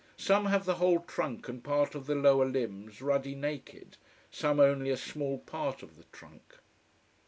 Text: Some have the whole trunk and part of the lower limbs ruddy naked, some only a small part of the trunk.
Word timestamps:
Some 0.17 0.47
have 0.47 0.65
the 0.65 0.73
whole 0.77 1.01
trunk 1.01 1.47
and 1.47 1.63
part 1.63 1.93
of 1.93 2.07
the 2.07 2.15
lower 2.15 2.45
limbs 2.47 3.03
ruddy 3.03 3.35
naked, 3.35 3.97
some 4.31 4.59
only 4.59 4.89
a 4.89 4.97
small 4.97 5.37
part 5.37 5.83
of 5.83 5.95
the 5.95 6.05
trunk. 6.05 6.57